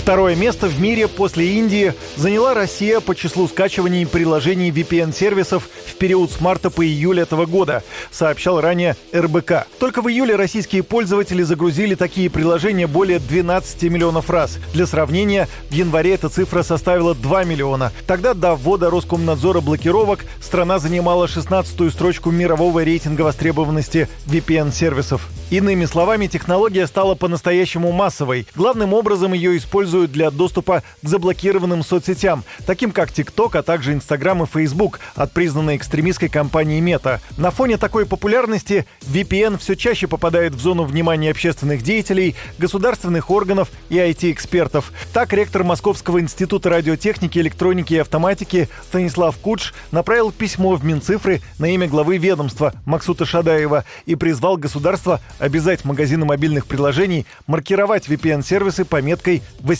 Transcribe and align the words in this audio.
Второе 0.00 0.34
место 0.34 0.66
в 0.66 0.80
мире 0.80 1.08
после 1.08 1.58
Индии 1.58 1.92
заняла 2.16 2.54
Россия 2.54 3.00
по 3.00 3.14
числу 3.14 3.46
скачиваний 3.46 4.06
приложений 4.06 4.70
VPN-сервисов 4.70 5.68
в 5.86 5.94
период 5.96 6.32
с 6.32 6.40
марта 6.40 6.70
по 6.70 6.84
июль 6.84 7.20
этого 7.20 7.44
года, 7.44 7.84
сообщал 8.10 8.62
ранее 8.62 8.96
РБК. 9.14 9.66
Только 9.78 10.00
в 10.00 10.08
июле 10.08 10.36
российские 10.36 10.82
пользователи 10.82 11.42
загрузили 11.42 11.94
такие 11.94 12.30
приложения 12.30 12.86
более 12.86 13.18
12 13.18 13.82
миллионов 13.84 14.30
раз. 14.30 14.58
Для 14.72 14.86
сравнения, 14.86 15.48
в 15.68 15.74
январе 15.74 16.14
эта 16.14 16.30
цифра 16.30 16.62
составила 16.62 17.14
2 17.14 17.44
миллиона. 17.44 17.92
Тогда 18.06 18.32
до 18.32 18.54
ввода 18.54 18.88
Роскомнадзора 18.88 19.60
блокировок 19.60 20.24
страна 20.40 20.78
занимала 20.78 21.26
16-ю 21.26 21.90
строчку 21.90 22.30
мирового 22.30 22.82
рейтинга 22.82 23.20
востребованности 23.22 24.08
VPN-сервисов. 24.26 25.28
Иными 25.50 25.84
словами, 25.84 26.26
технология 26.26 26.86
стала 26.86 27.14
по-настоящему 27.14 27.92
массовой. 27.92 28.46
Главным 28.54 28.94
образом 28.94 29.34
ее 29.34 29.58
используют 29.58 29.89
для 29.90 30.30
доступа 30.30 30.82
к 31.02 31.08
заблокированным 31.08 31.82
соцсетям, 31.82 32.44
таким 32.66 32.92
как 32.92 33.10
TikTok, 33.10 33.58
а 33.58 33.62
также 33.62 33.92
Instagram 33.92 34.44
и 34.44 34.46
Facebook 34.46 35.00
от 35.14 35.32
признанной 35.32 35.76
экстремистской 35.76 36.28
компании 36.28 36.80
Meta. 36.80 37.20
На 37.36 37.50
фоне 37.50 37.76
такой 37.76 38.06
популярности 38.06 38.86
VPN 39.02 39.58
все 39.58 39.76
чаще 39.76 40.06
попадает 40.06 40.54
в 40.54 40.60
зону 40.60 40.84
внимания 40.84 41.30
общественных 41.30 41.82
деятелей, 41.82 42.34
государственных 42.58 43.30
органов 43.30 43.70
и 43.88 43.96
IT-экспертов. 43.96 44.92
Так, 45.12 45.32
ректор 45.32 45.64
Московского 45.64 46.20
института 46.20 46.70
радиотехники, 46.70 47.38
электроники 47.38 47.94
и 47.94 47.98
автоматики 47.98 48.68
Станислав 48.88 49.36
Кудж 49.38 49.72
направил 49.90 50.32
письмо 50.32 50.74
в 50.74 50.84
Минцифры 50.84 51.40
на 51.58 51.66
имя 51.66 51.88
главы 51.88 52.18
ведомства 52.18 52.74
Максута 52.84 53.24
Шадаева 53.24 53.84
и 54.06 54.14
призвал 54.14 54.56
государство 54.56 55.20
обязать 55.38 55.84
магазины 55.84 56.24
мобильных 56.24 56.66
приложений 56.66 57.26
маркировать 57.46 58.08
VPN-сервисы 58.08 58.84
пометкой 58.84 59.42
18+, 59.60 59.79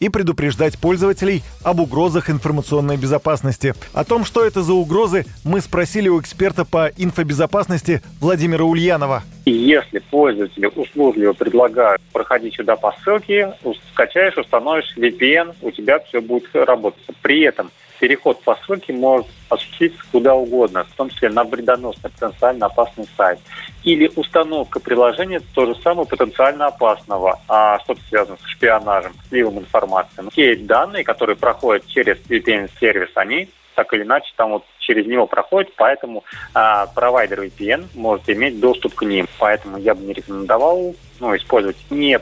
и 0.00 0.08
предупреждать 0.08 0.78
пользователей 0.78 1.42
об 1.62 1.80
угрозах 1.80 2.30
информационной 2.30 2.96
безопасности. 2.96 3.74
О 3.92 4.04
том, 4.04 4.24
что 4.24 4.44
это 4.44 4.62
за 4.62 4.72
угрозы, 4.72 5.24
мы 5.44 5.60
спросили 5.60 6.08
у 6.08 6.20
эксперта 6.20 6.64
по 6.64 6.90
инфобезопасности 6.96 8.02
Владимира 8.20 8.64
Ульянова. 8.64 9.22
Если 9.44 9.98
пользователи 9.98 10.66
услужливо 10.66 11.32
предлагают 11.32 12.00
проходить 12.12 12.54
сюда 12.54 12.76
по 12.76 12.92
ссылке, 13.02 13.54
скачаешь, 13.92 14.36
установишь 14.36 14.94
VPN, 14.96 15.54
у 15.62 15.70
тебя 15.70 15.98
все 16.00 16.20
будет 16.20 16.48
работать. 16.54 17.02
При 17.22 17.42
этом 17.42 17.70
переход 18.02 18.42
по 18.42 18.56
ссылке 18.56 18.92
может 18.92 19.28
осуществиться 19.48 20.02
куда 20.10 20.34
угодно, 20.34 20.82
в 20.82 20.92
том 20.96 21.08
числе 21.08 21.28
на 21.28 21.44
вредоносный, 21.44 22.10
потенциально 22.10 22.66
опасный 22.66 23.06
сайт. 23.16 23.38
Или 23.84 24.10
установка 24.16 24.80
приложения 24.80 25.40
то 25.54 25.66
же 25.66 25.80
самое 25.82 26.08
потенциально 26.08 26.66
опасного, 26.66 27.40
а 27.46 27.78
что-то 27.84 28.00
связано 28.08 28.38
с 28.38 28.46
шпионажем, 28.48 29.12
сливом 29.28 29.60
информации. 29.60 30.24
Те 30.34 30.56
данные, 30.56 31.04
которые 31.04 31.36
проходят 31.36 31.86
через 31.86 32.18
VPN-сервис, 32.28 33.10
они 33.14 33.48
так 33.76 33.94
или 33.94 34.02
иначе 34.02 34.32
там 34.36 34.50
вот 34.50 34.64
через 34.80 35.06
него 35.06 35.28
проходят, 35.28 35.72
поэтому 35.76 36.24
а, 36.54 36.86
провайдер 36.86 37.44
VPN 37.44 37.86
может 37.94 38.28
иметь 38.28 38.58
доступ 38.58 38.96
к 38.96 39.02
ним. 39.04 39.28
Поэтому 39.38 39.78
я 39.78 39.94
бы 39.94 40.02
не 40.02 40.12
рекомендовал 40.12 40.96
ну, 41.20 41.36
использовать 41.36 41.76
не 41.88 42.18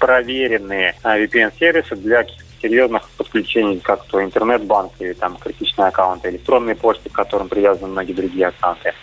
проверенные 0.00 0.96
а, 1.04 1.20
VPN-сервисы 1.20 1.94
для 1.94 2.24
серьезных 2.60 3.08
подключений, 3.16 3.78
как 3.80 4.04
то 4.04 4.22
интернет-банк 4.22 4.92
или 4.98 5.12
там 5.12 5.36
критичные 5.36 5.88
аккаунты, 5.88 6.30
электронные 6.30 6.76
почты, 6.76 7.10
к 7.10 7.12
которым 7.12 7.48
привязаны 7.48 7.88
многие 7.88 8.12
другие 8.12 8.48
аккаунты. 8.48 8.94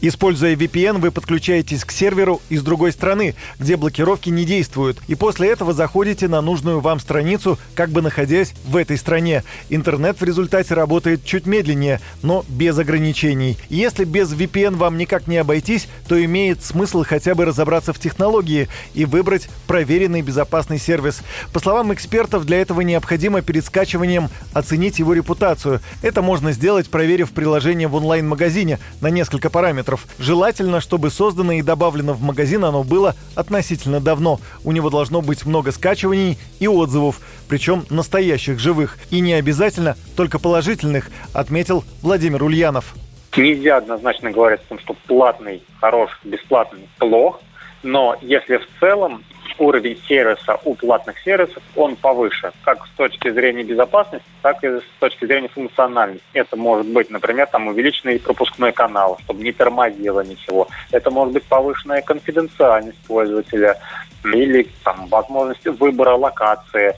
Используя 0.00 0.54
VPN, 0.54 0.98
вы 0.98 1.10
подключаетесь 1.10 1.84
к 1.84 1.90
серверу 1.90 2.40
из 2.50 2.62
другой 2.62 2.92
страны, 2.92 3.34
где 3.58 3.76
блокировки 3.76 4.30
не 4.30 4.44
действуют, 4.44 4.98
и 5.08 5.16
после 5.16 5.48
этого 5.48 5.72
заходите 5.72 6.28
на 6.28 6.40
нужную 6.40 6.78
вам 6.78 7.00
страницу, 7.00 7.58
как 7.74 7.90
бы 7.90 8.00
находясь 8.00 8.54
в 8.64 8.76
этой 8.76 8.96
стране. 8.96 9.42
Интернет 9.70 10.20
в 10.20 10.24
результате 10.24 10.74
работает 10.74 11.24
чуть 11.24 11.46
медленнее, 11.46 12.00
но 12.22 12.44
без 12.48 12.78
ограничений. 12.78 13.56
Если 13.70 14.04
без 14.04 14.32
VPN 14.32 14.76
вам 14.76 14.98
никак 14.98 15.26
не 15.26 15.36
обойтись, 15.36 15.88
то 16.06 16.24
имеет 16.24 16.62
смысл 16.62 17.02
хотя 17.02 17.34
бы 17.34 17.44
разобраться 17.44 17.92
в 17.92 17.98
технологии 17.98 18.68
и 18.94 19.04
выбрать 19.04 19.48
проверенный 19.66 20.22
безопасный 20.22 20.78
сервис. 20.78 21.22
По 21.52 21.58
словам 21.58 21.92
экспертов, 21.92 22.44
для 22.46 22.60
этого 22.60 22.82
необходимо 22.82 23.42
перед 23.42 23.64
скачиванием 23.64 24.28
оценить 24.52 25.00
его 25.00 25.12
репутацию. 25.12 25.80
Это 26.02 26.22
можно 26.22 26.52
сделать, 26.52 26.88
проверив 26.88 27.32
приложение 27.32 27.88
в 27.88 27.96
онлайн-магазине 27.96 28.78
на 29.00 29.08
несколько 29.08 29.50
параметров 29.50 29.87
параметров. 29.88 30.06
Желательно, 30.18 30.80
чтобы 30.80 31.10
создано 31.10 31.52
и 31.52 31.62
добавлено 31.62 32.12
в 32.12 32.22
магазин 32.22 32.64
оно 32.64 32.84
было 32.84 33.14
относительно 33.34 34.00
давно. 34.00 34.38
У 34.64 34.72
него 34.72 34.90
должно 34.90 35.22
быть 35.22 35.46
много 35.46 35.72
скачиваний 35.72 36.38
и 36.60 36.68
отзывов, 36.68 37.20
причем 37.48 37.84
настоящих 37.90 38.58
живых. 38.58 38.98
И 39.10 39.20
не 39.20 39.34
обязательно 39.34 39.96
только 40.16 40.38
положительных, 40.38 41.10
отметил 41.32 41.84
Владимир 42.02 42.42
Ульянов. 42.42 42.94
Нельзя 43.36 43.76
однозначно 43.76 44.30
говорить 44.30 44.60
о 44.60 44.68
том, 44.70 44.78
что 44.80 44.94
платный 45.06 45.62
хорош, 45.80 46.10
бесплатный 46.24 46.88
плох, 46.98 47.40
но 47.82 48.16
если 48.20 48.56
в 48.56 48.66
целом 48.80 49.22
уровень 49.58 49.98
сервиса 50.06 50.58
у 50.64 50.74
платных 50.74 51.18
сервисов, 51.20 51.62
он 51.76 51.96
повыше, 51.96 52.52
как 52.62 52.86
с 52.86 52.90
точки 52.96 53.30
зрения 53.30 53.64
безопасности, 53.64 54.26
так 54.42 54.62
и 54.64 54.68
с 54.68 54.82
точки 54.98 55.26
зрения 55.26 55.48
функциональности. 55.48 56.24
Это 56.32 56.56
может 56.56 56.86
быть, 56.86 57.10
например, 57.10 57.46
там 57.46 57.68
увеличенный 57.68 58.18
пропускной 58.18 58.72
канал, 58.72 59.18
чтобы 59.24 59.42
не 59.42 59.52
тормозило 59.52 60.20
ничего. 60.20 60.68
Это 60.90 61.10
может 61.10 61.34
быть 61.34 61.44
повышенная 61.44 62.02
конфиденциальность 62.02 62.98
пользователя 63.06 63.78
или 64.24 64.68
там, 64.84 65.06
возможность 65.06 65.66
выбора 65.66 66.14
локации. 66.16 66.96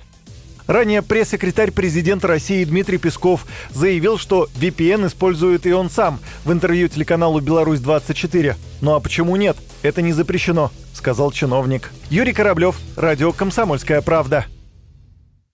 Ранее 0.71 1.03
пресс-секретарь 1.03 1.73
президента 1.73 2.29
России 2.29 2.63
Дмитрий 2.63 2.97
Песков 2.97 3.45
заявил, 3.73 4.19
что 4.19 4.49
VPN 4.55 5.09
использует 5.09 5.67
и 5.67 5.73
он 5.73 5.91
сам 5.91 6.21
в 6.45 6.53
интервью 6.53 6.87
телеканалу 6.87 7.41
«Беларусь-24». 7.41 8.55
Ну 8.81 8.95
а 8.95 9.01
почему 9.01 9.35
нет? 9.35 9.57
Это 9.83 10.01
не 10.01 10.13
запрещено, 10.13 10.71
сказал 10.95 11.33
чиновник. 11.33 11.91
Юрий 12.09 12.33
Кораблев, 12.33 12.77
радио 12.95 13.33
«Комсомольская 13.33 14.01
правда». 14.01 14.47